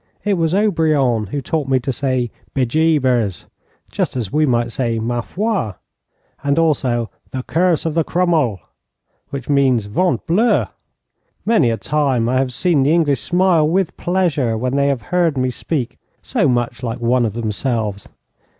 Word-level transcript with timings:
It 0.23 0.33
was 0.33 0.51
Obriant 0.55 1.29
who 1.29 1.41
taught 1.43 1.67
me 1.69 1.79
to 1.81 1.93
say 1.93 2.31
'Be 2.55 2.65
jabers,' 2.65 3.45
just 3.91 4.17
as 4.17 4.33
we 4.33 4.47
might 4.47 4.71
say 4.71 4.97
'Ma 4.97 5.21
foi'; 5.21 5.75
and 6.43 6.57
also 6.57 7.11
'The 7.29 7.43
curse 7.43 7.85
of 7.85 7.93
Crummle!' 8.07 8.59
which 9.29 9.47
means 9.47 9.85
'Ventre 9.85 10.23
bleu!' 10.25 10.65
Many 11.45 11.69
a 11.69 11.77
time 11.77 12.27
I 12.27 12.37
have 12.39 12.51
seen 12.51 12.81
the 12.81 12.91
English 12.91 13.21
smile 13.21 13.69
with 13.69 13.95
pleasure 13.95 14.57
when 14.57 14.75
they 14.75 14.87
have 14.87 15.03
heard 15.13 15.37
me 15.37 15.51
speak 15.51 15.99
so 16.23 16.49
much 16.49 16.81
like 16.81 16.99
one 16.99 17.23
of 17.23 17.33
themselves. 17.33 18.09